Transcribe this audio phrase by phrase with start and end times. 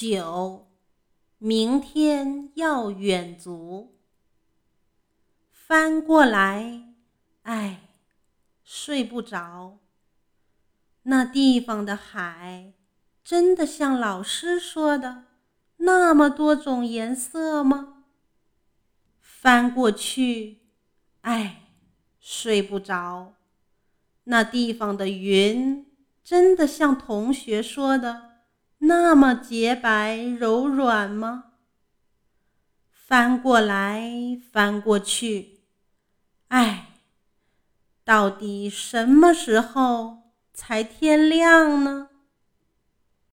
[0.00, 0.66] 九，
[1.36, 3.98] 明天要远足。
[5.50, 6.94] 翻过来，
[7.42, 7.90] 哎，
[8.64, 9.76] 睡不着。
[11.02, 12.72] 那地方的海，
[13.22, 15.24] 真的像老师说的
[15.76, 18.04] 那么多种颜色吗？
[19.20, 20.60] 翻过去，
[21.20, 21.64] 哎，
[22.18, 23.34] 睡不着。
[24.24, 25.86] 那地方的云，
[26.24, 28.29] 真的像同学说的
[28.80, 31.44] 那么洁白柔软吗？
[32.90, 34.12] 翻过来，
[34.52, 35.60] 翻过去。
[36.48, 36.88] 哎，
[38.04, 42.09] 到底什么时候才天亮呢？